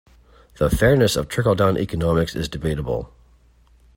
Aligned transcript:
The 0.57 0.71
fairness 0.71 1.15
of 1.15 1.27
trickle-down 1.27 1.77
economics 1.77 2.35
is 2.35 2.49
debatable. 2.49 3.13